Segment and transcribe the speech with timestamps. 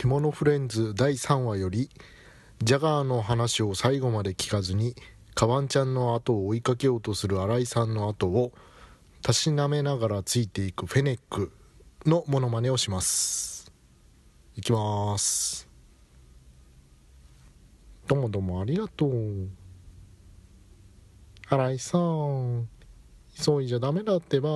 [0.00, 1.90] 獣フレンズ第3話より
[2.62, 4.94] ジャガーの話を最後まで聞かずに
[5.34, 8.52] カバンちゃんの後を追いかけようとする新井さんの後を
[9.20, 11.52] たしなめながらついていくフェネック
[12.06, 13.70] のモノマネをします。
[14.56, 15.68] いきます。
[18.06, 19.50] どうもどうもありがとう。
[21.46, 22.68] 新井さん。
[23.38, 24.48] 急いじゃダメだってば。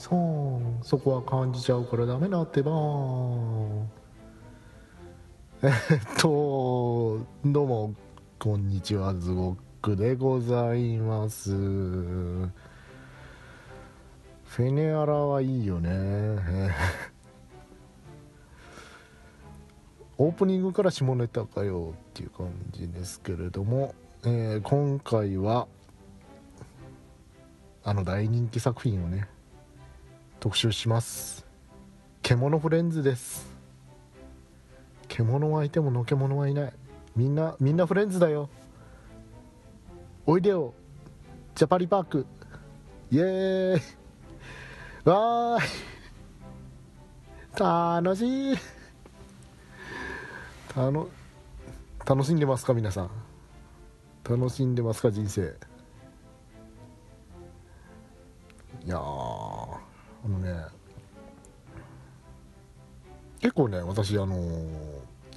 [0.00, 2.70] 井さんそこは感じちゃうからダメだってば。
[5.62, 5.72] えっ
[6.18, 7.94] とどうも
[8.38, 11.50] こんにちはズゴックでございます。
[11.50, 15.90] フェネアラはいいよね。
[20.16, 25.68] オープニングから下ネタかよっていう感じですけれども、えー今回は
[27.84, 29.28] あの大人気作品をね
[30.40, 31.44] 特集します。
[32.22, 33.46] 獣フレンズです。
[35.06, 36.72] 獣はいてものけ者はいない。
[37.14, 38.48] みんなみんなフレンズだよ。
[40.24, 40.72] おいでよ。
[41.54, 42.26] ジャパリパーク。
[43.10, 43.80] イエーイ。
[45.04, 45.66] わー
[47.98, 48.02] い。
[48.02, 48.56] 楽しい。
[50.68, 51.08] たの
[52.06, 53.10] 楽しんでますか皆さん。
[54.24, 55.54] 楽しんでますか人生。
[58.86, 59.29] いやー。
[60.24, 60.54] あのね
[63.40, 64.36] 結構ね私あの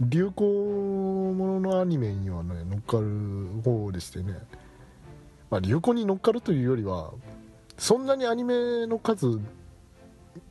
[0.01, 4.37] 流行もののアニメにはね乗っかる方でしてね、
[5.49, 7.11] まあ、流行に乗っかるというよりは
[7.77, 9.39] そんなにアニメの数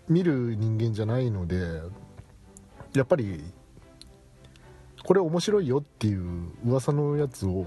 [0.09, 1.83] 見る人間じゃないので
[2.95, 3.43] やっぱり
[5.05, 7.67] これ面白いよっていう噂のやつを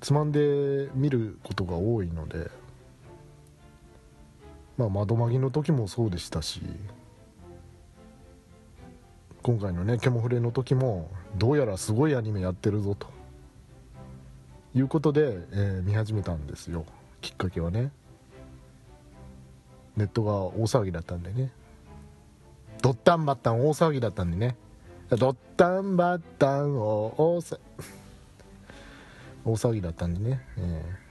[0.00, 2.57] つまんで見ることが多いので。
[4.78, 6.62] まあ窓マギの時もそうでしたし
[9.42, 13.18] 今回のねケモフレの時もどうやらすごいアニメやってるぞと。
[14.74, 16.84] いうことで、えー見始めたんですよ。
[17.20, 17.90] きっかけはね。
[19.96, 21.50] ネットが大騒ぎだったんでね。
[22.82, 24.56] ドッタンバッタン大騒ぎだったんでね。
[25.10, 27.58] ドッタンバッタン大騒
[29.44, 31.07] 大騒ぎだったんでね、えー。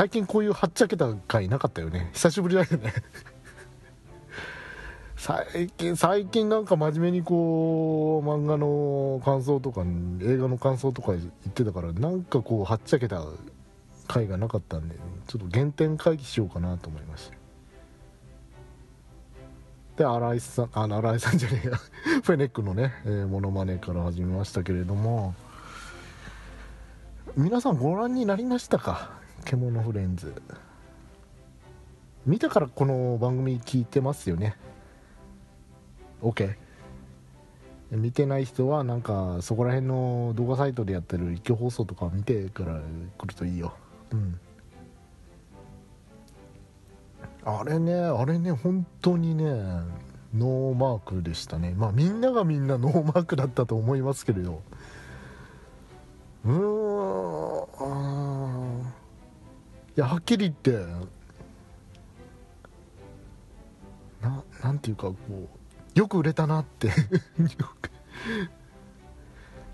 [0.00, 2.08] 最近こういうはっちゃけた回なかったよね。
[2.14, 2.94] 久しぶりだよね。
[5.14, 9.82] 最近最近なんか真面目にこう漫画の感想とか
[10.22, 13.22] 映画の感想とか言ってたからなんかこうはっちゃけた
[14.08, 14.96] 回がなかったんで
[15.26, 17.36] ちょっと原点回帰しようかなと思いました
[19.98, 21.76] で新井さんあの新井さんじゃねえや。
[22.24, 25.34] フェネックのね、えー、モノマネから始めましたけれども。
[27.36, 29.19] 皆さんご覧になりましたか？
[29.44, 30.34] 獣フレンズ。
[32.26, 34.56] 見たからこの番組聞いてますよね。
[36.22, 36.54] OK
[37.90, 42.80] 見てない人はなんかそこら辺の動画サイトでやってる一挙放送とか見てから
[43.18, 43.72] 来るといいよ。
[44.12, 44.38] うん。
[47.42, 49.44] あれねあれね本当にね
[50.34, 51.74] ノーマークでしたね。
[51.76, 54.62] まあみんながみんなノーマークだったと思いますけれど。
[56.44, 57.50] うーん。
[57.82, 58.99] あ
[59.96, 60.70] いやはっきり言って
[64.22, 66.90] ななんていうかこうよく売れたなって。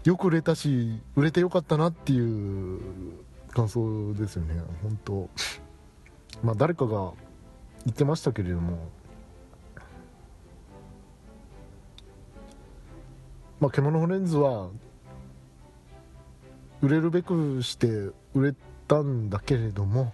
[0.04, 2.80] よく売れたし売れてよかったなっていう
[3.52, 4.62] 感想ですよね。
[4.82, 5.28] 本当。
[6.44, 7.12] まあ誰かが
[7.84, 8.88] 言ってましたけれども。
[13.58, 14.68] まあ獣フレンズは
[16.82, 17.88] 売れるべくして
[18.32, 18.54] 売れ
[18.86, 20.12] たんだけれども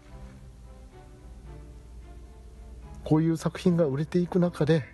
[3.05, 4.85] こういう作品が売れていく中で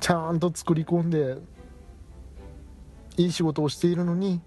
[0.00, 1.36] ちゃんと作り込んで
[3.16, 4.40] いい仕事をしているのに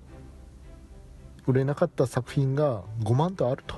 [1.48, 3.76] 売れなかった作品が5万とあると。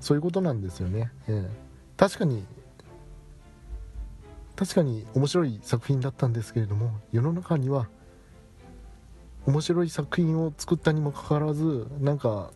[0.00, 1.50] そういうことなんですよね、ええ、
[1.96, 2.44] 確かに
[4.54, 7.88] 確かに面白い作品だったんですけれども世の中には
[9.46, 12.50] 面白い作品を作ったにもかかわらずなんか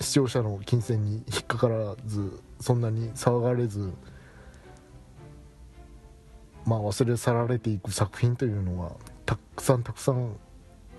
[0.00, 3.92] 視聴者の金銭に引っかからずそんなに騒がれず
[6.64, 8.92] まあ忘れ去られていく作品というのは
[9.26, 10.36] たくさんたくさん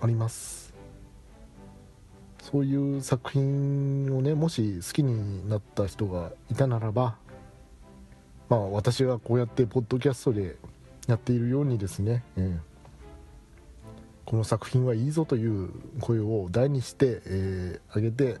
[0.00, 0.74] あります。
[2.42, 7.16] そういう作品をねもし好きになった人がいたならば
[8.50, 10.56] まあ私がこうやってポッドキャストで
[11.06, 12.73] やっているようにですね、えー、
[14.24, 18.38] この作品はいいぞという声を大にして、えー、上げて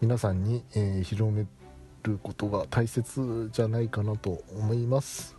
[0.00, 1.46] 皆さんに、えー、広め
[2.02, 5.36] ることが大切じゃないかなと思います。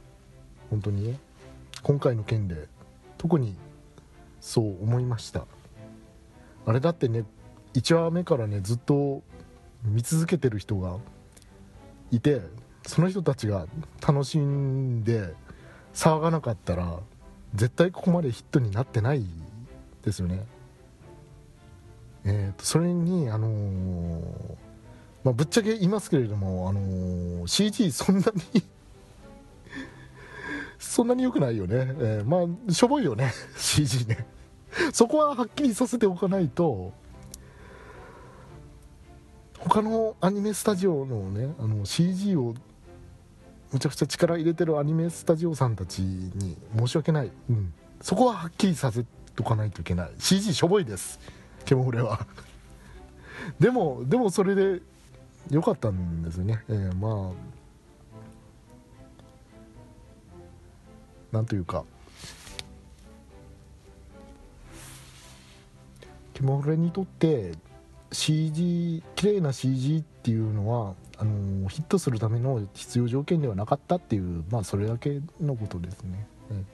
[0.70, 1.20] 本当にね。
[1.84, 2.68] 今回の件で
[3.18, 3.56] 特に
[4.40, 5.46] そう思いました。
[6.66, 7.26] あれだってね
[7.74, 9.22] 1話目からねずっと
[9.84, 10.98] 見続けてる人が
[12.12, 12.42] いて
[12.86, 13.68] その人たちが
[14.06, 15.34] 楽しんで
[15.94, 17.00] 騒がなかったら
[17.56, 19.26] 絶対ここまでヒットになってない
[20.04, 20.46] ですよね。
[22.24, 24.22] えーと、それにあのー、
[25.24, 28.64] まあ、ぶっちゃけ言いますけれども、あのー、CG そんなに
[30.80, 34.26] そんなに良くないよね、えー、まあしょぼいよね CG ね。
[34.94, 36.94] そこははっきりさせておかないと
[39.58, 42.56] 他のアニメスタジオのねあの CG を
[43.72, 50.12] むちゃくちゃ力入れてるアニメスタジオさんたちに申し訳ない、うん、そこははっきりさせとかないといけない。
[50.20, 51.20] CG しょぼいです。
[51.66, 52.26] ケモフレは。
[53.60, 54.82] でもでもそれで
[55.50, 57.52] 良かったんですよね、えー、まあ。
[61.32, 61.86] なんというか。
[66.34, 67.54] ケモフレにとって
[68.12, 76.68] CG 綺麗な CG っていうのはあのヒットするための必要条件ではなかったっていうまあそれだけのことですね、うん、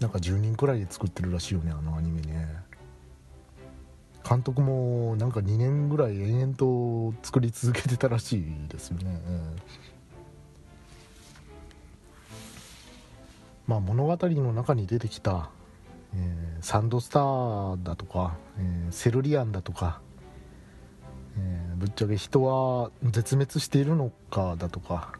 [0.00, 2.48] なんか10人くらいで作ってるらしいよねあのアニメね。
[4.28, 9.56] 監督もなんか2年ぐらい延々と作り続けてたらしいですよね、うん
[13.66, 15.48] まあ、物語の中に出てきた
[16.14, 20.00] えー、サンドスターだとか、えー、セルリアンだとか、
[21.38, 25.12] えー、ぶっちゃけ人は絶滅しているのかだとか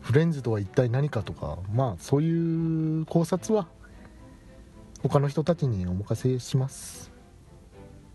[0.00, 3.66] フレンズとは一体何かとかまあそういう考察は
[5.02, 7.10] 他の人たちにお任せします、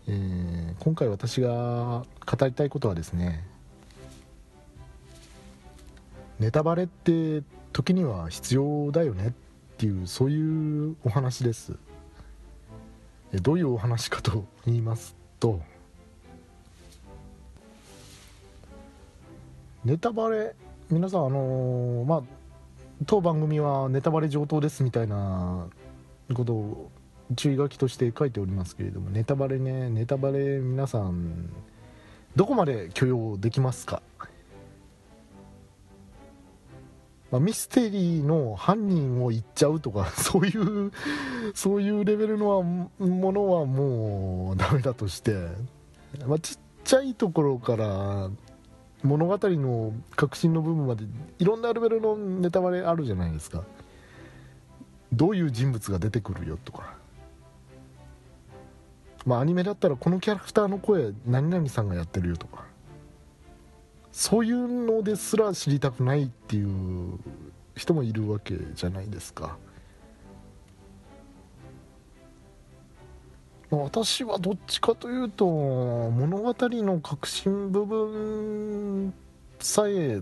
[0.06, 3.44] えー、今回私が語りたいことはですね
[6.38, 7.42] ネタバレって
[7.72, 9.32] 時には必要だよねっ
[9.78, 11.74] ていうそういうお話です。
[13.42, 15.60] どういうお話かと言いますと
[19.86, 20.56] ネタバレ
[20.90, 22.22] 皆さんあのー、まあ
[23.06, 25.68] 当番組はネタバレ上等ですみたいな
[26.34, 26.90] ことを
[27.36, 31.50] 注意書きとして書いておりますけれどもネタバレねネタバレ皆さん
[32.34, 34.02] どこまで許容できますか？
[37.30, 40.90] まあ、ミステリーの犯人を言っちゃうとか そういう
[41.54, 42.60] そういうレベルの
[42.98, 45.46] ものはもうダメだとして、
[46.26, 48.30] まあ、ちっちゃいところから
[49.06, 51.04] 物語の核心の部分まで
[51.38, 53.62] いろんなレベルのネタバレあるじゃないですか。
[55.12, 56.94] どういう人物が出てくるよとか。
[59.24, 62.64] まあアニメだったらこのキャラクターの声何々さんがやってるよとか。
[64.12, 67.18] そういうのですら知りたくないっていう
[67.76, 69.56] 人もいるわけじゃないですか。
[73.70, 79.12] 私はどっちかというと物語の核心部分
[79.58, 80.20] さえ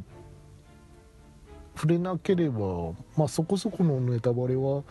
[1.74, 4.82] 触れなければ、まあ、そこそこのネタバレは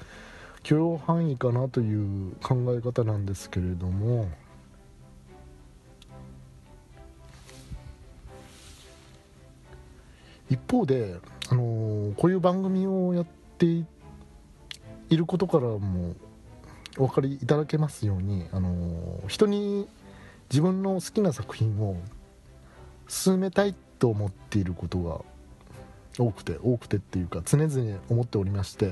[0.61, 4.29] 許容範囲かなという考え方なんですけれども。
[10.49, 11.15] 一方で、
[11.49, 13.25] あの、こういう番組をやっ
[13.57, 13.85] てい
[15.09, 16.15] ることからも
[16.97, 19.87] お分かりいただけますように、あのー、人に
[20.49, 21.97] 自分の好きな作品を
[23.07, 25.21] 進めたいと思っていることが
[26.19, 28.91] 多くて多くてっていうか常々思っておりまして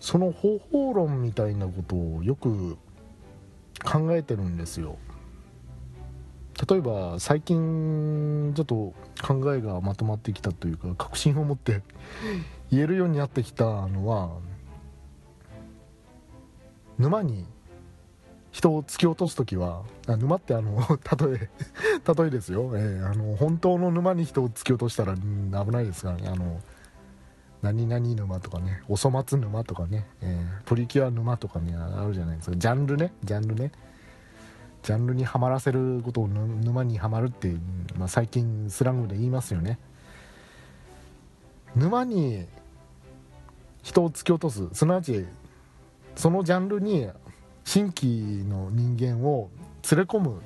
[0.00, 2.76] その方法論みたいなことをよく
[3.84, 4.96] 考えてるんですよ。
[6.68, 11.82] 例えば最近ちょっと考えがまとまってきたというか確信を持って
[12.70, 14.30] 言えるようになってきたのは
[16.98, 17.46] 沼に
[18.50, 20.80] 人を突き落とす時はあ沼ってあの
[21.18, 21.50] 例え
[22.16, 26.28] 例えですよ、えー、あの本当の沼に人を突き落としたら、危ないですからね。
[26.28, 26.60] あの
[27.60, 32.56] 何々沼とかねおそ松沼とかね、えー、プリキュア沼とかねあるじゃないですか。
[32.56, 33.72] ジャンルねジャンルね。
[34.82, 37.54] ジャンルにはまらせることを沼にはまるって、
[37.98, 39.78] まあ、最近スラングで言いますよね。
[41.74, 42.46] 沼に
[43.82, 44.68] 人を突き落とす。
[44.72, 45.26] すなわち
[46.16, 47.08] そのジャンルに
[47.64, 49.50] 新規の人間を
[49.90, 50.40] 連れ込む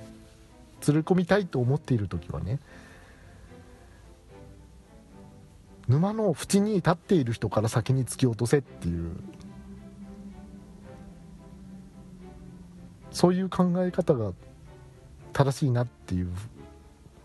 [0.87, 2.59] 連れ込みたいと思っている時はね
[5.89, 9.17] 沼の縁に立っている人から先に突き落とせっていう
[13.11, 14.33] そういう考え方が
[15.33, 16.29] 正しいなっていう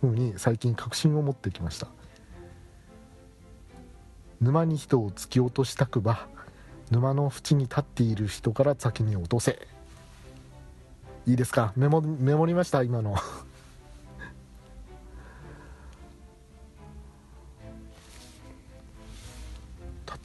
[0.02, 1.88] ふうに最近確信を持ってきました。
[4.42, 6.28] 沼に人を突き落としたくば
[6.92, 9.60] 沼の縁に立っている人から先に落とせ。
[11.26, 11.74] いいですか？
[11.76, 12.84] メモメモりました？
[12.84, 13.16] 今の。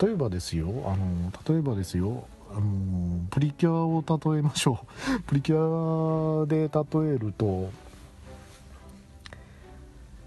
[0.01, 4.05] 例えばですよあの例えばですよあのプリキュアを
[4.35, 4.85] 例えましょ
[5.19, 5.21] う。
[5.27, 7.71] プリキュアで例えると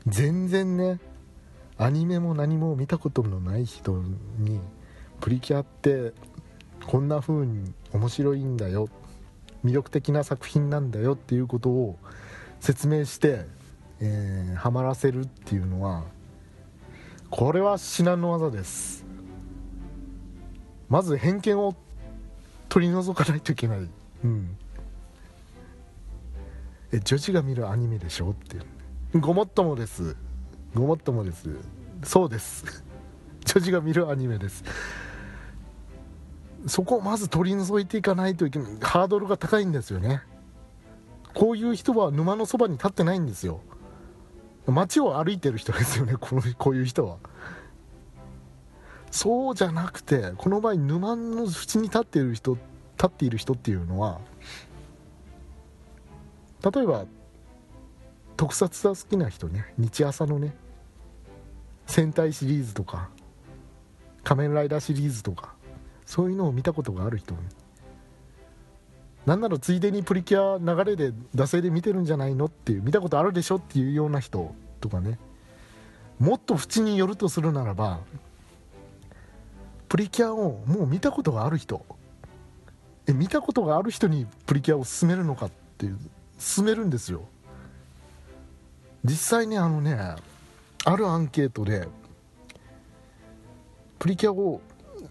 [0.07, 0.99] 全然ね
[1.77, 4.01] アニメも何も見たことのない人
[4.39, 4.59] に
[5.19, 6.13] プリキュアって
[6.85, 8.89] こんな風に面白いんだよ。
[9.63, 11.97] 魅力的な作品なんだよっていうことを
[12.59, 13.45] 説明して、
[13.99, 16.03] えー、ハマらせるっていうのは
[17.29, 19.05] これは至難の技です。
[20.87, 21.75] まず偏見を
[22.69, 23.89] 取り除かないといけない。
[24.23, 24.57] うん。
[26.91, 29.19] え女子が見るアニメでしょっていう。
[29.19, 30.15] ごもっともです。
[30.75, 31.49] ごもっともです。
[32.03, 32.83] そうです。
[33.45, 34.63] 女子が見るアニメです。
[36.67, 38.77] そこをまず取り除いていかないといけない。
[38.81, 40.21] ハードルが高いんですよね。
[41.33, 43.61] こういう人は沼のそばに立ってないんですよ。
[44.67, 46.15] 街を歩いてる人ですよね。
[46.19, 47.17] このこういう人は。
[49.11, 54.19] そうじゃなくてこの場合沼の縁に立っている人立っている人っていうのは
[56.61, 57.05] 例えば
[58.35, 59.73] 特撮が好きな人ね。
[59.77, 60.53] 日朝のね。
[61.85, 63.09] 戦隊シリーズとか
[64.23, 65.53] 仮面ライダーシリーズとか
[66.05, 67.35] そういうのを見たことがある人
[69.25, 75.17] なんならついでにプリキュア流れで惰性で見てるんじゃないのっていう見たことあるでしょっていうような人とかね。
[76.19, 77.99] もっと縁によるとするならば
[79.89, 81.83] プリキュアをもう見たことがある人。
[83.07, 85.99] え見たことがある人にプリキュアを勧めるのかっていう
[86.55, 87.23] 勧めるんですよ。
[89.03, 90.15] 実際ねあのね
[90.85, 91.87] あるアンケートで
[93.99, 94.61] プリキュアを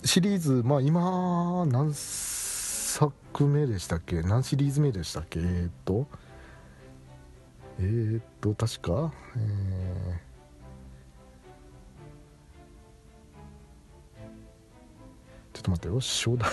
[0.04, 3.12] シリーズまあ今何作
[3.46, 4.22] 目でしたっけ？
[4.22, 5.40] 何シリーズ目でしたっけ？
[5.40, 6.06] えー、っと
[7.80, 16.00] えー、っと確かえーょっと待ってよ。
[16.00, 16.50] 初代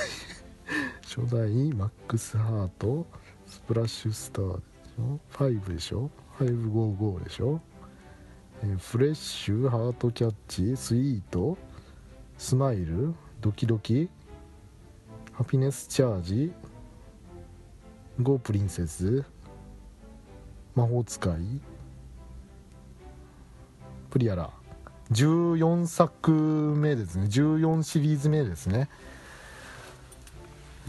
[1.03, 3.05] 初代マックスハート
[3.45, 6.09] スプラッシュスターでしょ？5でしょ
[6.39, 7.61] ？555でしょ、
[8.77, 11.57] フレッシュハートキャッチスイート
[12.37, 14.07] スマイルドキドキ
[15.33, 16.53] ハピネスチャージ
[18.21, 19.23] ゴープリンセス
[20.75, 21.33] 魔法使い
[24.11, 24.51] プリアラ。
[25.11, 27.25] 14作目ですね。
[27.25, 28.89] 14シリーズ目ですね。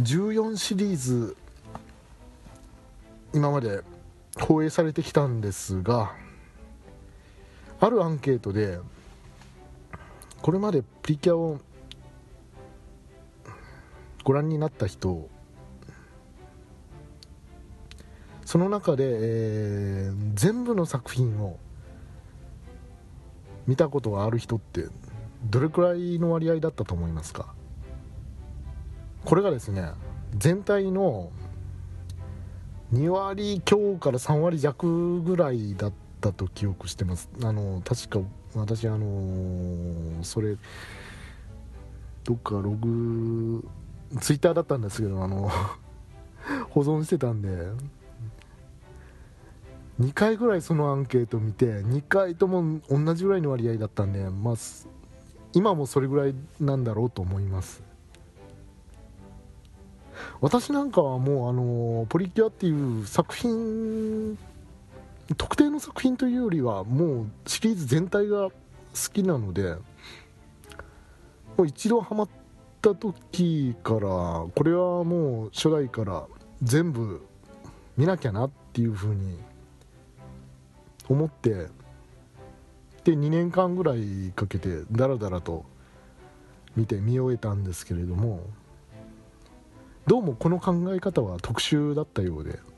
[0.03, 1.37] 14シリーズ
[3.33, 3.81] 今まで
[4.39, 6.13] 放映されてきたんですが
[7.85, 8.79] あるアンケートで
[10.41, 11.59] これまでプリキュアを
[14.23, 15.29] ご覧になった人
[18.45, 21.59] その中で、えー、全部の作品を
[23.67, 24.87] 見たことがある人って
[25.51, 27.53] どれくらいの割合だったと思いますか？
[29.25, 29.91] これがですね
[30.37, 31.33] 全体の
[32.93, 37.29] 2割強から3割弱ぐらいだったと記憶してます。
[37.43, 38.21] あの確か
[38.55, 40.57] 私あのそれ
[42.25, 43.67] どっかログ
[44.21, 45.51] ツイッターだったんですけどあの
[46.71, 47.49] 保存してたんで
[50.01, 54.55] 2回ぐらいそのアンケート見て2回とも同じぐらいの割合だったんで、まあ、
[55.53, 57.83] 今もそれぐらいなんだろうと思います。
[60.41, 64.39] 私なんかはもうあのプリキュアっていう作品
[65.37, 68.55] 特定の作品というよりはもうシリーズ全体が好
[69.13, 69.77] きなので
[71.57, 72.29] もう一度ハマっ
[72.81, 76.27] た時からこれはもう初代から
[76.63, 77.27] 全部
[77.97, 79.39] 見なきゃなっていうふうに
[81.09, 81.67] 思って
[83.05, 85.65] で2年間ぐらいかけてダラダラと
[86.77, 88.41] 見て見終えたんですけれども
[90.07, 92.72] どうもこの考え方は特殊だったようで。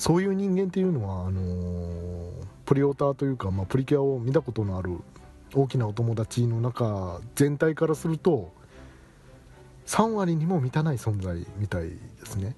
[0.00, 2.32] そういう人間っていうのはあのー、
[2.64, 4.96] プリオーターというか、まあ、プリキュアを見たことのある
[5.54, 8.50] 大きなお友達の中全体からすると
[9.84, 12.56] 3割にも満たない存在みたいですね。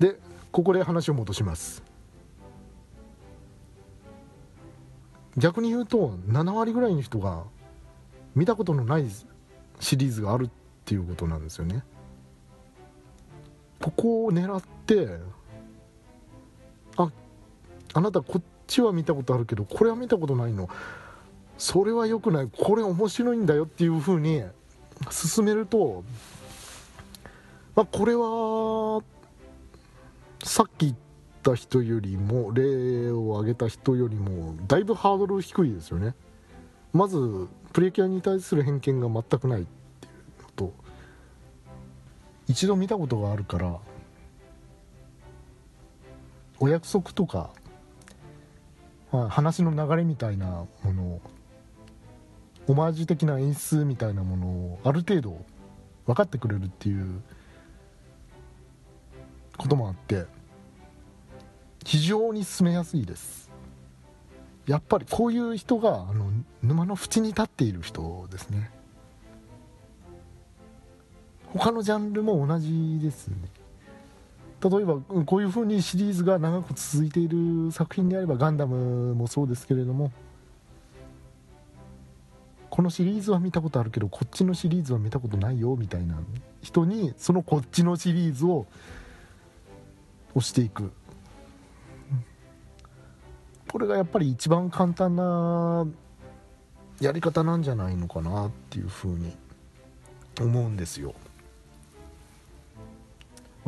[0.00, 0.18] で
[0.50, 1.84] ここで話を戻します。
[5.36, 7.44] 逆に言うと7割ぐらいの人が
[8.34, 9.06] 見たことのない
[9.78, 10.50] シリーズがあるっ
[10.84, 11.84] ていうことなんですよね。
[13.80, 15.37] ここを狙って
[17.94, 20.68] あなたこっちは見たことあるけどこれは見たことないの。
[21.56, 22.48] それは良くない。
[22.56, 24.44] これ面白いんだよっていうふうに
[25.10, 26.04] 進めると、
[27.74, 29.02] まあ、これは
[30.44, 30.94] さっき言っ
[31.42, 36.14] た人よりも例を挙げた人よりもだいぶハードル低いですよね。
[36.92, 40.72] まずプリキュアに対する偏見が全くないっていうのと
[42.46, 43.78] 一度見たことがあるから
[46.60, 47.50] お約束とか、
[49.10, 51.20] まあ、話の流れみたいなものを
[52.66, 55.44] オマージュ的な演出みたいなものをある程度
[56.06, 57.22] 分かってくれるっていう
[59.56, 60.26] こともあって
[61.84, 63.50] 非常に進めやすいです。
[64.66, 66.30] やっぱりこういう人があの
[66.62, 68.70] 沼の縁に立っている人ですね。
[71.46, 73.36] 他のジャンルも同じですね。
[74.60, 80.10] 例えばこういう風にシリーズが長く続いている作品であればガンダムもそうですけれども
[82.70, 86.18] このシリーズは見たことあるけどこっちのシリーズは見たことないよみたいな。
[86.62, 88.66] 人にそのこっちのシリーズを
[90.34, 90.92] 押していく。
[93.70, 95.86] これがやっぱり一番簡単な
[97.00, 99.36] やり方なんじゃないのかなっていうふうに
[100.40, 101.14] 思うんですよ。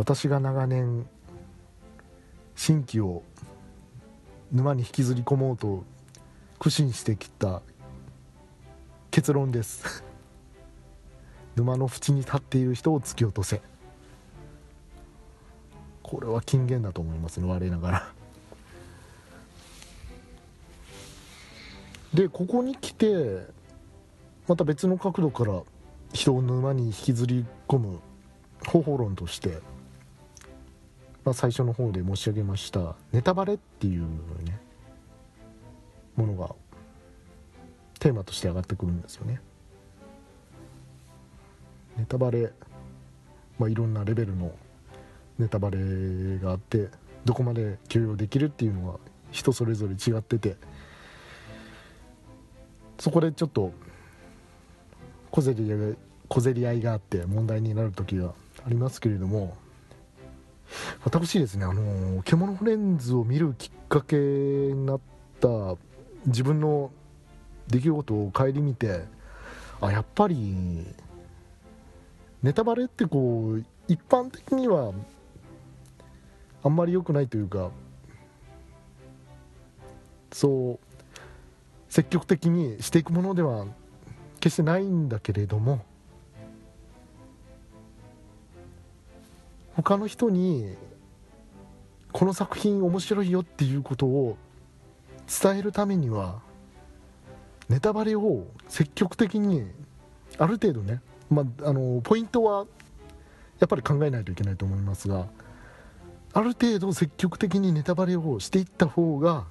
[0.00, 1.06] 私が長年
[2.56, 3.22] 新規を
[4.50, 5.84] 沼に引きずり込もうと
[6.58, 7.60] 苦心してきた
[9.10, 10.02] 結論です。
[11.54, 13.60] 沼の縁に立っている人を突き落とせ。
[16.02, 17.46] これは金言だと思いますね。
[17.46, 18.12] 我ながら。
[22.14, 23.46] でここに来て
[24.48, 25.60] また別の角度から
[26.14, 28.00] 人を沼に引きずり込む
[28.66, 29.58] 方法論として、
[31.24, 34.02] まあ、最初の方で申し上げましたネタバレっていう
[34.44, 34.58] ね
[36.16, 36.54] ものが
[37.98, 39.40] テーマとして上がってくるんですよね。
[41.98, 42.50] ネタバレ、
[43.58, 44.52] まあ、いろんなレベルの
[45.38, 45.78] ネタバレ
[46.38, 46.88] があって
[47.24, 48.98] どこまで許容できるっていうのは
[49.30, 50.56] 人それぞれ違ってて
[52.98, 53.72] そこでちょっと
[55.30, 55.96] 小競り合い
[56.28, 58.32] 小競り合いがあって問題になる時が
[58.64, 59.56] ありますけれども
[61.04, 65.00] 私ですねあの獣フレンズを見るきっかけになっ
[65.40, 65.76] た
[66.26, 66.90] 自分の
[67.68, 69.04] 出来事を顧みて
[69.80, 70.86] あやっぱり
[72.42, 74.92] ネタバレってこう一般的には
[76.62, 77.70] あんまり良くないというか
[80.32, 80.90] そう
[81.88, 83.66] 積極的にしていくものでは
[84.38, 85.84] 決してないんだけれども
[89.82, 90.76] 他の人に
[92.12, 94.36] この作品面白いよっていうことを
[95.42, 96.40] 伝えるためには
[97.68, 99.66] ネタバレを積極的に
[100.38, 102.66] ある程度ね、まあ、あのポイントは
[103.58, 105.26] やっぱり考えないといけないと思いますが
[106.32, 109.46] ある程度積極的にネタバレをしていった方が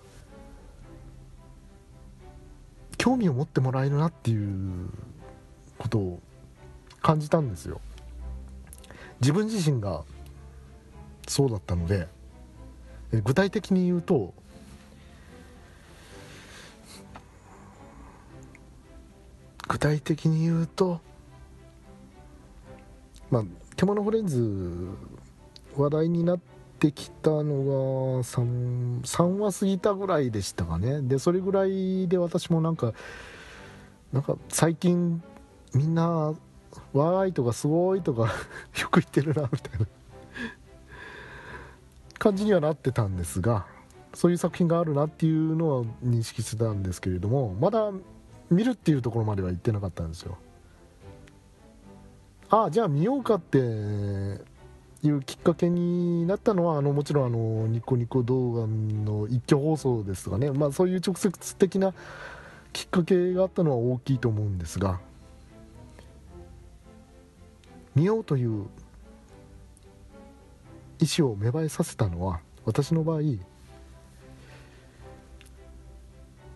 [2.97, 4.89] 興味を持ってもらえるなっていう
[5.77, 6.19] ことを
[7.01, 7.79] 感じたんですよ。
[9.21, 10.03] 自分自身が
[11.29, 12.07] そうだったので
[13.11, 14.33] 具体的に言うと
[19.67, 20.99] 具体的に言うと
[23.29, 23.43] まあ
[23.75, 24.87] 獣フレンズ
[25.77, 26.39] 話題になっ
[26.79, 27.43] てきたのが
[28.23, 31.01] 3, 3話過ぎたぐらいでしたかね。
[31.03, 32.93] でそれぐらいで私もなんか
[34.11, 35.21] なんか最近
[35.75, 36.33] みんな
[36.93, 38.23] 「わーい」とか「すごい」とか
[38.81, 39.85] よく言ってるなみたいな。
[42.19, 43.65] 感じにはなってたんですが
[44.13, 47.91] そういう作品があるなっていうのは認識してたんですけれどもまだ
[48.49, 50.37] 見るっていうところまでは行ってなかったんですよ。
[52.49, 61.93] ああじゃあ見ようかっていうきっかけになったのはあのもちろんあのニコニコ動画の一挙放送ですとかね、まあ、そういう直接的な
[62.73, 64.99] きっかけがあったのは大きいと思うんですが
[67.95, 68.65] 見ようという
[70.99, 73.21] 意思を芽生えさせたのは私の場合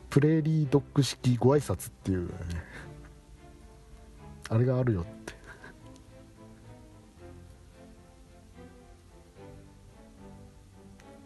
[0.10, 2.34] プレーリードッグ式ご挨拶っていう、ね、
[4.50, 5.34] あれがあるよって。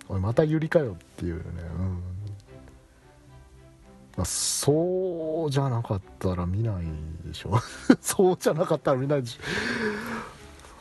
[0.08, 1.44] おいまたゆりかよっていうね、
[1.78, 2.02] うん。
[4.16, 6.86] まあ、そうじゃなかったら見ない
[7.26, 7.60] でしょ。
[8.00, 9.42] そうじゃなかったら見ないでしょ。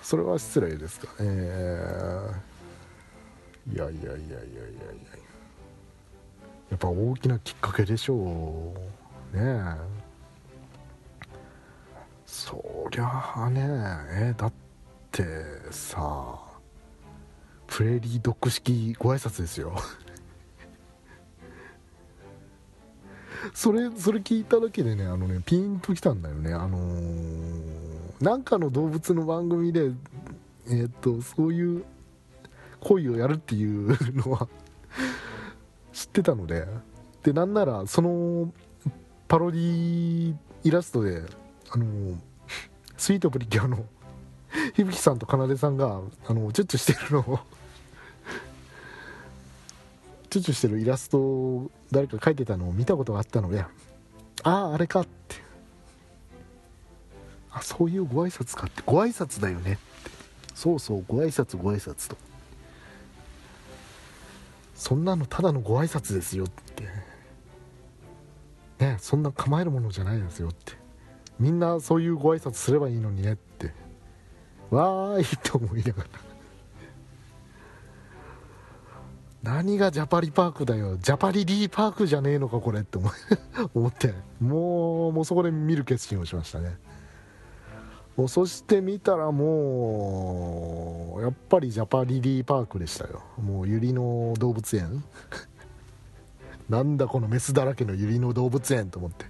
[0.06, 1.20] それは失礼ですか。
[1.20, 1.42] ねいや
[3.74, 4.46] いやいやいやいやいや。
[6.70, 8.72] やっぱ大きなきっかけでしょ
[9.34, 9.64] うね。
[12.24, 13.66] そりゃあね。
[14.12, 14.52] えだっ
[15.10, 15.24] て
[15.72, 16.38] さ
[17.66, 19.74] プレーリードッグ式ご挨拶ですよ。
[23.52, 26.54] それそれ聞いただけでねあのねピンときたんだよね。
[26.54, 29.90] あのー、なんかの動物の番組で
[30.68, 31.84] えー、っとそういう
[32.80, 34.48] 恋をやるっていうのは
[35.92, 36.66] 知ってたので
[37.22, 38.52] でなんならその
[39.28, 41.22] パロディイラストで
[41.70, 42.18] あの
[42.96, 43.84] スイートプリキュアの
[44.74, 47.38] 響さんとかなでさんがあのチュッチュしてるのを
[50.30, 53.68] チュッチュしてるイラストを誰か描いてたのを見たことがあったのであ
[54.44, 55.45] ああれかって。
[57.56, 58.82] あそういうご挨拶かって。
[58.84, 59.80] ご挨拶だよねって。
[60.54, 62.16] そうそうご挨拶ご挨拶と。
[64.74, 66.84] そんなのただのご挨拶ですよって。
[68.84, 70.74] ねそんな構えるものじゃないですよって。
[71.40, 73.72] みんなそういうご挨拶すればいいのにねって。
[74.68, 76.08] わーいと思いながら。
[79.42, 80.98] 何がジャパリパークだよ。
[80.98, 82.98] ジャパリリーパークじゃねえのかこれって
[83.72, 84.12] 思って。
[84.40, 86.76] もうもうそこで見る決心をしましたね。
[88.16, 93.22] もうそして見たらもうやっぱりジャパリリーパークでしたよ。
[93.42, 95.04] もうユリの動物園。
[96.70, 99.26] なんだこのメスだらけのユリの動物園と思って。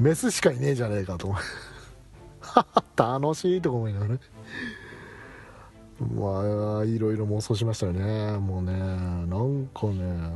[0.00, 1.46] メスしかいねえじゃねえかと思って
[3.02, 4.20] 楽しいとか思いながらね。
[6.00, 8.38] まあいろいろ妄想しましたよね。
[8.38, 10.32] もうねなんかね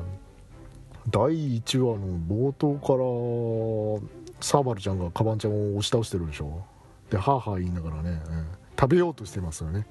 [1.09, 6.65] 第1話の冒頭からサーバルちゃんがカバンちゃんを押し倒してるでしょ。
[7.13, 8.47] でハーハー言いながらね、うん、
[8.79, 9.87] 食べようとしてますよね。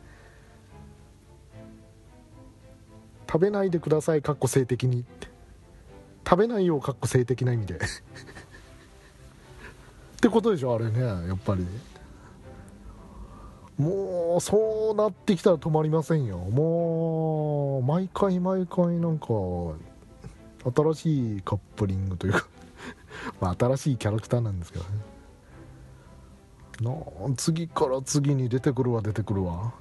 [3.31, 5.05] 食べないでくださいかっこ性的に。
[6.27, 7.75] 食べないようかっこ性的な意味で。
[7.77, 7.79] っ
[10.19, 11.67] てことでしょあれねやっぱり。
[13.77, 16.39] もうそうなってきたら止まりませんよ。
[16.39, 19.27] もう毎回毎回なんか
[20.75, 22.47] 新しいカップリングというか。
[23.39, 25.10] まあ新しいキャラクターなんですけどね。
[26.81, 26.91] な。
[27.35, 29.73] 次から次に出てくるわ出てくるわ。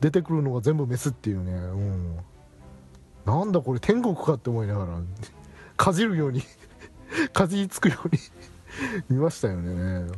[0.00, 1.52] 出てくるのが全部メスっていうね。
[1.52, 2.16] うん。
[3.24, 5.00] なんだこれ天国かって思いながら
[5.76, 6.42] かじるように
[7.32, 8.18] かじりつくように
[9.08, 10.10] 見ましたよね。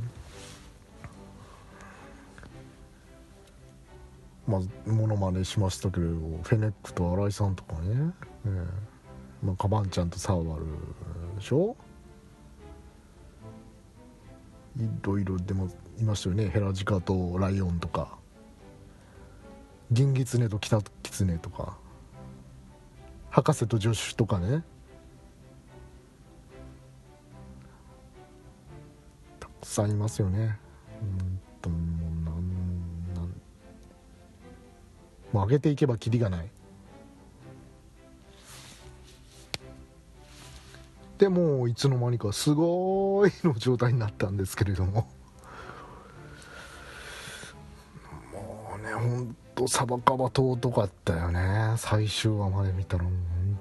[4.47, 8.13] まあものまねしましたけれどフェネックと新井さんとかね、ね。
[9.43, 10.65] まあ、カバンちゃんとサーバル
[11.37, 11.77] でしょ？
[14.79, 16.49] いろいろでもいましたよね。
[16.49, 18.19] ヘラジカとライオンとか。
[19.91, 21.77] ギンギツネとキタキツネとか。
[23.31, 24.65] 博士と助手とかね。
[29.39, 30.59] たくさんいますよね。
[31.03, 31.81] うんともう
[32.25, 33.25] なんなん。
[35.33, 36.51] もう上げていけばキリがない。
[41.19, 45.09] でもういつの間にかすごいの状態になったんですけれども。
[49.05, 51.75] ほんとサバカバ尊かったよね。
[51.77, 53.15] 最終話まで見たらほん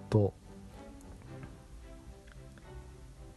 [0.09, 0.33] と。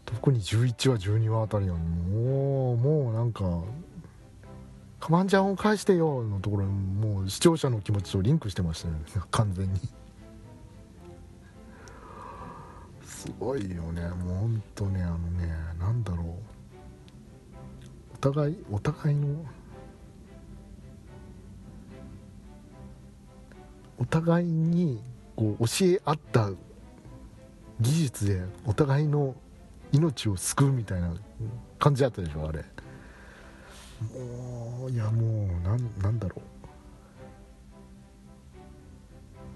[0.05, 3.61] 特に11話12話あたりはもうもうなんか
[5.01, 8.95] カバンちゃんを返してよ」のところにもう視聴者の気持ちとリンクしてましたね。
[9.31, 9.81] 完全に。
[13.05, 14.09] すごいよね。
[14.09, 16.27] もうほんとねあのねなんだろう。
[18.15, 19.45] お互いお互いの
[23.99, 25.01] お互いに
[25.35, 26.51] こう教え合った
[27.81, 29.35] 技術でお互いの
[29.93, 31.15] 命を救うみたいな
[31.79, 32.65] 感じだったでしょあれ。
[34.13, 36.43] もういやもうなんなんだろ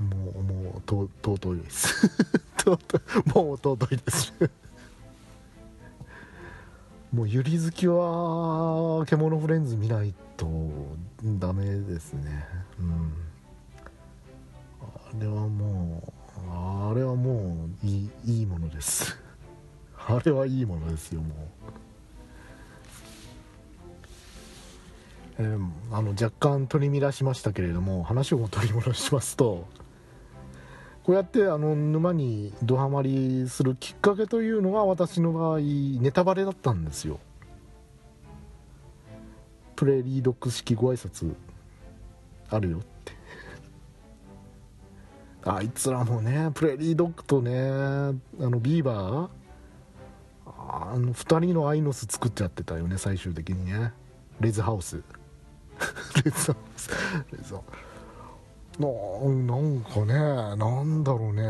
[0.00, 0.02] う。
[0.02, 2.10] もうもうと尊いです。
[3.34, 4.32] もう尊いです。
[7.12, 10.46] もうゆり好きは獣フレンズ見ないと
[11.38, 12.46] ダメですね。
[12.78, 13.12] うん。
[15.18, 16.12] れはもう
[16.50, 19.18] あれはもういいいいものです。
[20.06, 21.32] あれはいいものですよもう、
[25.38, 29.66] えーあの若干取り乱しましたけれども話を取り戻しますと
[31.02, 37.18] こうやってあの沼にドハマりするきっかけというのが私の場合ネタバレだったんですよ。
[39.76, 41.34] プレリードック式ご挨拶
[42.50, 42.82] あるよ。
[45.44, 49.28] あいつらもねプレリードッグとねあのビーバー？
[50.46, 53.92] あの2人のアイノス作っちゃってたよね最終的にね。
[54.40, 55.02] レズハウス。
[56.24, 56.90] レズハウス。
[57.32, 57.62] レズハウ
[58.76, 58.80] ス。
[58.80, 60.14] なんかね
[60.56, 61.42] なんだろうね。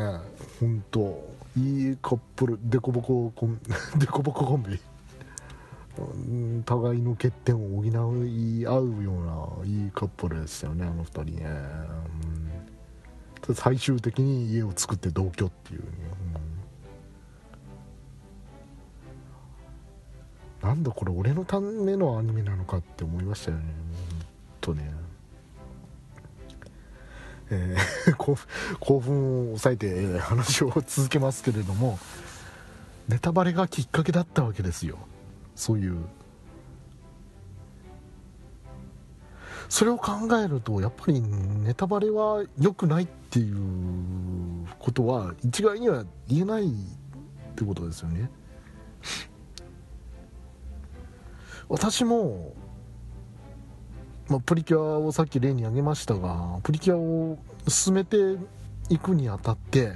[0.58, 1.22] 本当
[1.56, 3.60] いいカップルデコボココン
[3.98, 4.80] デコボココンビ。
[6.64, 7.90] 互いの欠点を補い
[8.66, 11.46] 合うようないいカップルでしたよねあの二人ね、
[13.54, 15.80] 最終的に家を作って同居っていう。
[15.80, 15.86] ね、
[20.62, 20.68] うん。
[20.68, 23.64] なんだこれ俺のためのアニメなのかって思いましたよね。
[24.60, 24.92] とね。
[27.50, 28.16] えー
[28.78, 31.98] 興奮を抑えて話を続けますけれども
[33.08, 34.98] ネタバレがきっかけだったわけですよ。
[35.56, 35.98] そういう。
[39.68, 46.68] それを考えるとやっぱりネタバレは良くないっっていうことは一概には言えないっ
[47.54, 48.28] てことですよね。
[51.68, 52.56] 私も
[54.28, 58.16] まあ、プリキュアをさっき例に挙げましたがプリキュアを進めて
[58.88, 59.94] いくにあたって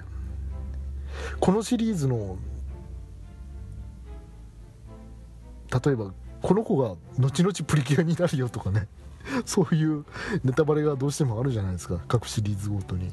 [1.38, 2.36] このシリーズの
[5.84, 8.88] 例えばこの子が後々プリキュアになるよとかね。
[9.46, 10.04] そういう
[10.42, 11.98] ネタバレがどうしてもあるじゃないですか。
[12.08, 13.10] 各シリーズごとに。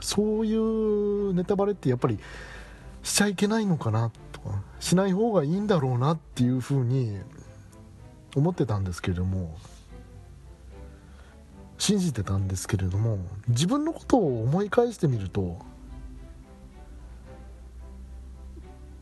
[0.00, 2.18] そういうネタバレってやっぱり
[3.02, 7.18] しちゃいけないのかなとかしない方がいいんだろうなっていうふうに
[8.36, 9.56] 思ってたんですけれども
[11.78, 15.58] 信じてたんですけれども自分のことを思い返してみると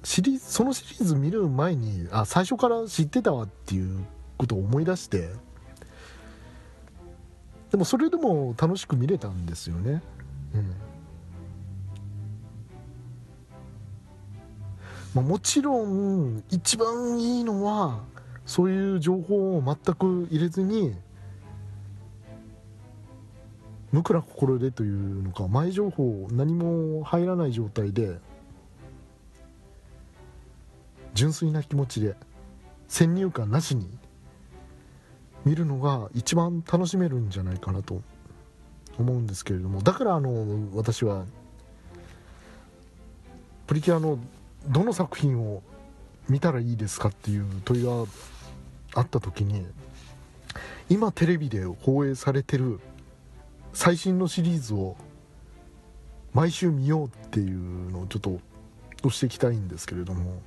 [0.02, 4.04] シリーズそのシリーズ見る前にあ最初から知ってたわっていう
[4.36, 5.30] ことを思い出して
[7.70, 10.00] でもそれでも楽しく見れたんですよね。
[10.54, 10.74] うん。
[15.12, 18.04] まあ、もちろん一番いいのは
[18.46, 20.94] そういう情報を全く入れずに
[23.90, 28.18] 無垢な心でというのか前情報何も入らない状態で
[31.14, 32.16] 純粋な気持ちで
[32.88, 33.88] 先入観なしに
[35.44, 38.02] 見るのが一番楽しめるんじゃないかなと
[38.98, 41.24] 思うんですけれどもだからあの私は
[43.66, 44.18] プリキュアの
[44.68, 45.62] どの作品を
[46.28, 47.92] 見たらいいですかっていう問いが
[48.94, 49.66] あった時に
[50.88, 52.80] 今テレビで放映されてる
[53.72, 54.96] 最新のシリーズを
[56.32, 58.40] 毎週見ようっていうのをちょっと
[59.00, 60.40] 押していきたいんですけれども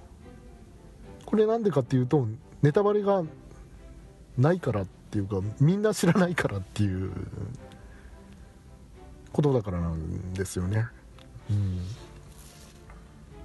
[1.25, 2.27] これなんでかっていうと
[2.62, 3.23] ネタバレが
[4.38, 7.12] ないからっていうかみんな知らないからっていう
[9.32, 10.88] ことだからなんですよね、
[11.50, 11.80] うん、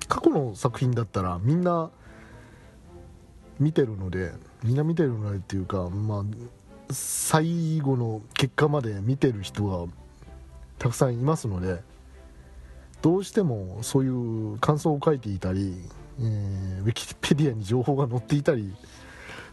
[0.08, 1.90] 過去の作品だったらみんな
[3.58, 6.24] 見てるのでみんな見てるのでっていうかまあ
[6.90, 9.92] 最後の結果まで見てる人が
[10.78, 11.80] たくさんいますので
[13.02, 14.08] どうしてもそうい
[14.54, 15.74] う感想を書いていたり、
[16.20, 18.74] えーウィキペディアに情報が載っていたり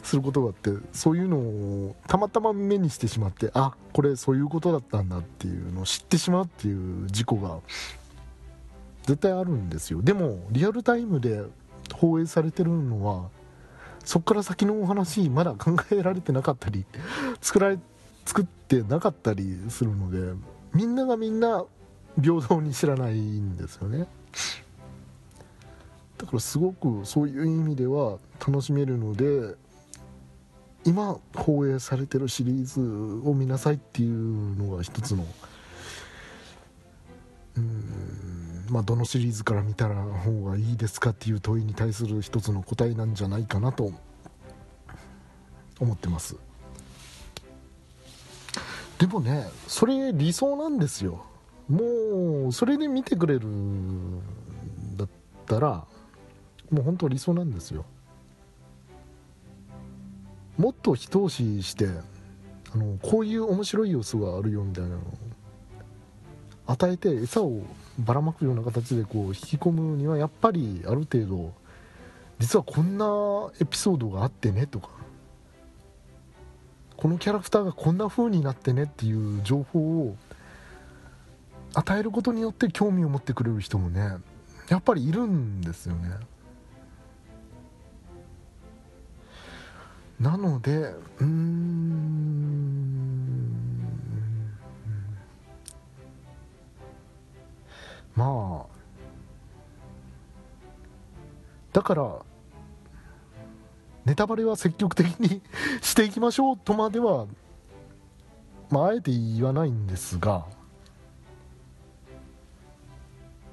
[0.03, 7.59] することがあってそういうのをたまたま目にしてしまってあこれそういうことだったんだっていうのを知ってしまうっていう事故が
[9.03, 10.01] 絶対あるんですよ。
[10.01, 11.43] でもリアルタイムで
[11.93, 13.29] 放映されてるのは
[14.05, 16.85] そこから先のお話まだ考えられてなかったり
[17.41, 17.79] 作られ
[18.25, 20.33] 作ってなかったりするので
[20.73, 21.65] みんながみんな
[22.21, 24.07] 平等に知らないんですよね。
[26.17, 29.55] だからすごくそういう意味では楽しめるので
[30.85, 32.79] 今放映されてるシリーズ
[33.27, 35.25] を見なさいっていうのが一つの
[37.57, 43.91] うんまあどのシリーズから見たら方がいいですかっていう問いに対する一つの答えなんじゃないかなと
[45.79, 46.35] 思ってます。
[48.99, 51.25] でもねそれ理想なんですよ。
[51.69, 54.21] もうそれで見てくれるん
[54.97, 55.09] だっ
[55.45, 55.85] たら
[56.71, 57.85] もう本当理想なんですよ。
[60.59, 61.87] もっと一押しして
[62.73, 65.01] あのこういう面白い要素があるよみたいなのを
[66.67, 67.61] 与えて餌を
[67.97, 71.53] ばらまくような形でこう引き込むにはやっぱりある程度
[72.39, 73.05] 実はこんな
[73.61, 74.89] エピソードがあってねとか
[76.97, 80.17] このキャラクターがこんな風になってねっていう情報を
[81.73, 84.17] 与えることによって興味を持ってくれる人もね
[84.67, 86.09] やっぱりいるんですよね。
[90.19, 92.09] なのでうん。
[98.15, 98.79] まあ。
[101.71, 102.19] だから
[104.05, 105.41] ネタバレは積極的に
[105.81, 107.27] していきましょうとまでは、
[108.69, 110.45] まあ、あえて言わないんですが。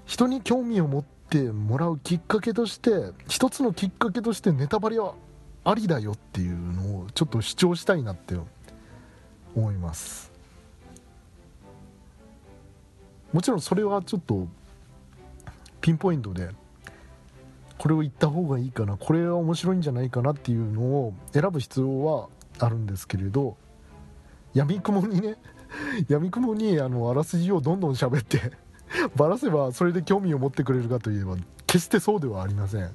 [0.06, 5.14] 人に興味を持ってもらうきっかけとして一つのきっかけとしてネタバレは
[5.68, 8.36] ありだよっていうのをちょっと主張したいなって
[9.56, 10.30] 思います。
[13.32, 14.46] もちろんそれはちょっと
[15.80, 16.50] ピンポイントで
[17.78, 22.28] これを言った方がいいかなこれは面白いんじゃないかなっていうのを選ぶ必要は
[22.60, 23.56] あるんですけれど
[24.54, 25.36] やみくもにね
[26.08, 28.52] やみくもにあのあらすじをどんどん喋って
[29.16, 32.94] ばらせばそれで興味を持ってくれるかといえば決してそうではありません。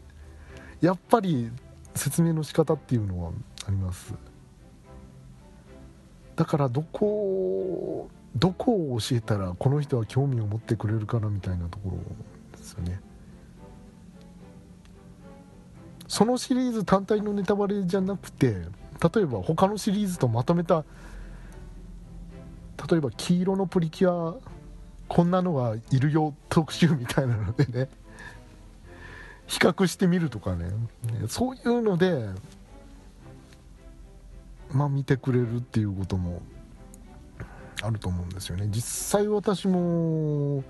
[0.79, 1.51] やっぱり
[1.95, 3.31] 説明の仕方っていうのは
[3.67, 4.13] あります。
[6.35, 11.97] だからどこをどこを教えたらこの人は興味を持ってくれるかなみたいなところ
[12.57, 12.99] ですよね。
[16.07, 18.65] そのシリーズ単体のネタバレじゃなくて
[19.13, 20.83] 例えば他のシリーズとまとめた
[22.89, 24.35] 例えば黄色のプリキュア
[25.07, 27.89] こんなのがいるよ特集みたいなのでね。
[29.51, 30.71] 比較してみるとかね。
[31.27, 32.29] そういうので
[34.71, 36.41] まあ見てくれるっていうことも
[37.81, 38.69] あると思うんですよね。
[38.71, 40.63] 実際私も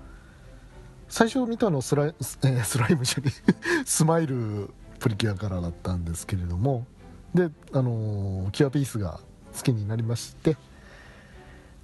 [1.08, 3.30] 最初見たのスライ, えー、スライムじゃね
[3.86, 6.84] スマイルプリキュアからだったんですけれども。
[7.32, 9.20] であのー、キュアピースが
[9.56, 10.56] 好きになりまして。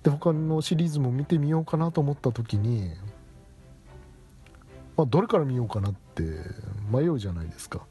[0.02, 2.92] で他のシリーズも見てみようかなと思った時に、
[4.96, 6.07] まあ、どれから見ようかなって
[6.90, 7.86] 迷うじゃないですか。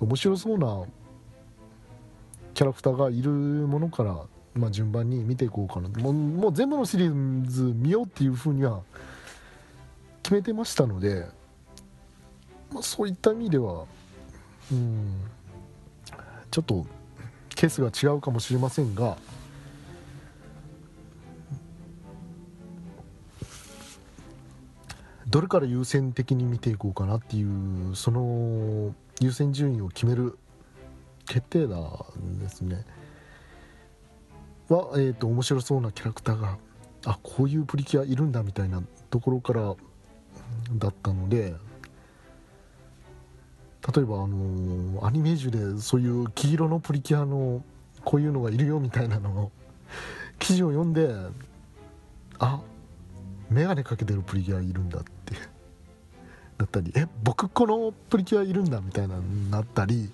[0.00, 0.84] 面白そうな
[2.54, 4.16] キャラクターがいるものから、
[4.54, 5.88] まあ、順番に見ていこうかな。
[5.88, 8.82] もうもう全部のシリーズ見ようっていうふうには
[10.22, 11.26] 決めてましたので、
[12.72, 13.84] まあ、そういった意味では
[14.72, 15.14] うん
[16.50, 16.86] ちょっと
[17.50, 19.16] ケースが違うかもしれませんが
[25.28, 30.38] どれから優先的に見ていこうかなっていうその優先順位を決める
[31.26, 32.04] 決定打
[32.40, 32.84] ですね。
[34.68, 36.58] は、えーと、面白そうなキャラクターが
[37.04, 39.74] あこういうプリキュアいるんだみたいなところから
[40.76, 41.54] だったので
[43.94, 47.62] 例えば、あのー、アニメージュでそういう黄色のプリキュアの
[48.02, 49.52] こういうのがいるよみたいなのを
[50.38, 51.14] 記事を読んで
[52.38, 52.60] あ
[53.50, 55.34] 眼鏡かけてるプリキュアいるんだって。
[56.56, 59.16] だったりえ僕このプリキュアいるんだみたいな
[59.50, 60.10] なったり。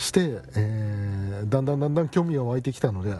[0.00, 3.14] して、えー、だんだんだんだん興味が湧いてきたので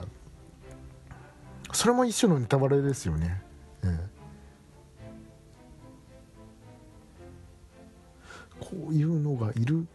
[1.73, 3.43] それも一種のネタバレですよね、
[3.85, 3.99] えー、
[8.59, 9.87] こういうのがいる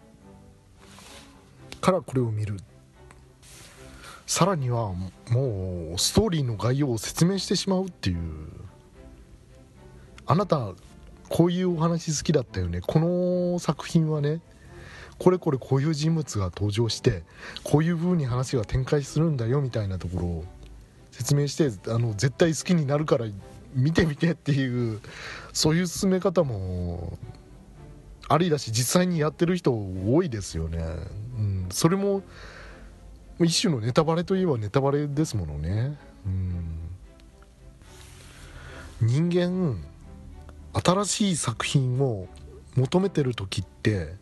[1.82, 2.58] からこれを見る。
[4.26, 4.94] さらには
[5.30, 8.18] もうストーリーの概要を説明してしまうっていう。
[10.28, 10.74] あなた
[11.30, 12.82] こういうお話好きだったよね。
[12.82, 14.42] この作品はね
[15.18, 17.24] これこれこういう人物が登場して
[17.64, 20.46] こういう風に話が展開するんだよみたいなところを
[21.12, 23.26] 説明してあの絶対好きになるから
[23.74, 25.00] 見てみてっていう
[25.54, 27.18] そういう進め方も
[28.28, 30.80] ありだし実際にやってる人多いですよね、
[31.38, 32.24] うん、それも
[33.40, 36.90] 一種のネタバレといえばネタバレですものね、うん、
[39.02, 39.84] 人間
[40.74, 42.28] 新しい作品を
[42.76, 44.14] 求めてる時って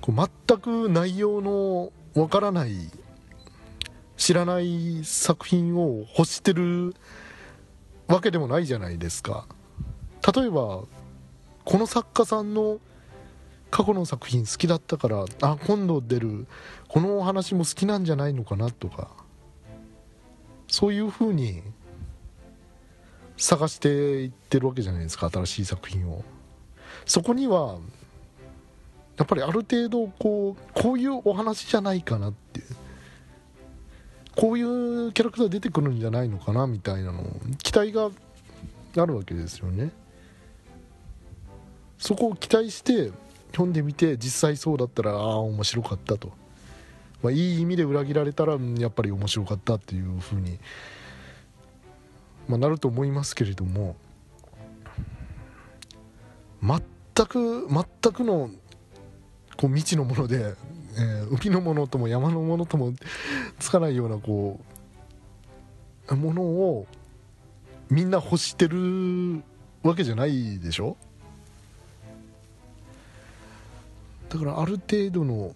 [0.00, 2.90] こう全く内容のわからない
[4.16, 6.94] 知らない作品を欲してる
[8.06, 9.46] わけでもないじゃないですか。
[10.34, 10.84] 例えば
[11.64, 12.78] この作家さんの
[13.74, 16.46] 過去の作品好きだったからあ今度出る
[16.86, 19.10] このお話も好きなんじゃないのかなとか
[20.68, 21.60] そういうふうに
[23.36, 26.22] 探していってるわけじゃないですか新しい作品を。
[27.04, 27.78] そこには
[29.16, 32.60] やっぱりある程度こうこういうお話じゃないかなって
[34.36, 37.24] こういうキャラクター出てくるんじゃないのかなみたいなの
[37.60, 38.10] 期待が
[38.96, 39.90] あるわけですよね。
[41.98, 43.10] そこを期待して
[43.54, 46.32] 読んでみて実際そうだったらああ面白かったと、
[47.22, 50.58] まあ、いい意味で裏切られたらやっぱり面白かったっていうふうに、
[52.48, 53.96] まあ、なると思いますけれども
[56.60, 58.50] 全く全くの
[59.56, 60.54] こう未知のもので、
[60.96, 62.92] えー、海のものとも山のものとも
[63.60, 64.58] つかないようなこ
[66.08, 66.86] うものを
[67.88, 69.42] みんな欲してる
[69.82, 70.96] わけじゃないでしょ？
[74.34, 75.54] だからある程度の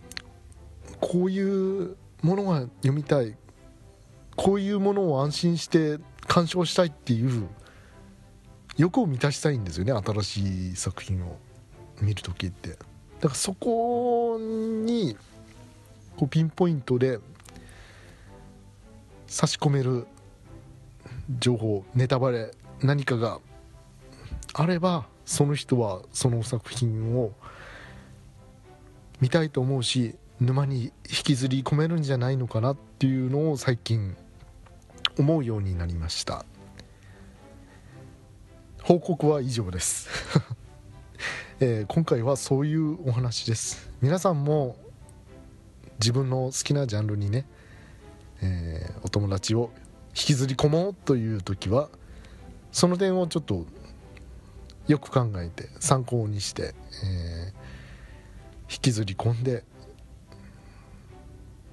[1.01, 3.37] こういうものが読みたい
[4.37, 5.99] こういうものを安心して
[6.29, 7.49] 鑑賞したいっていう
[8.77, 11.39] 欲を満たしたいんですよね新しい作品を
[12.01, 12.69] 見る時って。
[12.69, 12.77] だ
[13.23, 15.17] からそこに
[16.17, 17.19] こうピンポイントで
[19.27, 20.07] 差し込める
[21.41, 23.41] 情報ネタバレ何かが
[24.55, 27.33] あればその人はその作品を
[29.21, 30.93] 見たいと思うし沼に引
[31.25, 34.17] きずり込めるんじゃないのかなっていうのを最近
[35.19, 36.45] 思うようになりました。
[38.83, 40.09] 報告は以上です。
[41.61, 43.91] えー、今回はそういうお話です。
[44.01, 44.77] 皆さんも
[45.99, 47.45] 自分の好きなジャンルにね、
[48.41, 49.73] えー、お友達を
[50.11, 51.91] 引きずり込もうという時は
[52.71, 53.67] その点をちょっと
[54.87, 57.53] よく考えて参考にして、えー、
[58.71, 59.65] 引きずり込んで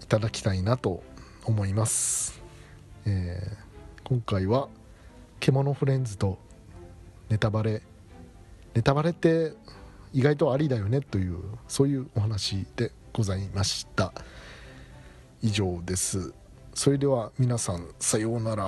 [0.02, 1.04] いただきたいなと
[1.46, 2.42] 思います、
[3.06, 4.70] えー、今回は
[5.40, 6.40] 「獣フレンズ」と
[7.30, 7.82] ネタバレ。
[8.74, 9.54] ネタバレって
[10.14, 14.14] 意外とありだよねというそういうお話でございました。
[15.42, 16.34] 以上です。
[16.74, 18.66] それでは皆さんさようなら。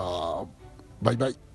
[1.02, 1.47] バイバイ。